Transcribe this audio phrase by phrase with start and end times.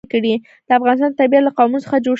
[0.67, 2.09] د افغانستان طبیعت له قومونه څخه جوړ شوی دی.